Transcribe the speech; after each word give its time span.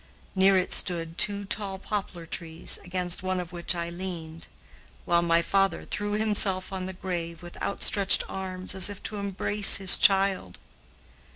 Near 0.33 0.57
it 0.57 0.73
stood 0.73 1.19
two 1.19 1.45
tall 1.45 1.77
poplar 1.77 2.25
trees, 2.25 2.79
against 2.83 3.21
one 3.21 3.39
of 3.39 3.51
which 3.53 3.75
I 3.75 3.91
leaned, 3.91 4.47
while 5.05 5.21
my 5.21 5.43
father 5.43 5.85
threw 5.85 6.13
himself 6.13 6.73
on 6.73 6.87
the 6.87 6.93
grave, 6.93 7.43
with 7.43 7.61
outstretched 7.61 8.23
arms, 8.27 8.73
as 8.73 8.89
if 8.89 9.03
to 9.03 9.17
embrace 9.17 9.77
his 9.77 9.97
child. 9.97 10.57